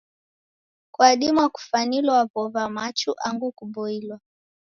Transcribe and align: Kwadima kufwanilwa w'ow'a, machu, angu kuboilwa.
Kwadima 0.93 1.43
kufwanilwa 1.53 2.17
w'ow'a, 2.33 2.63
machu, 2.75 3.11
angu 3.27 3.47
kuboilwa. 3.57 4.17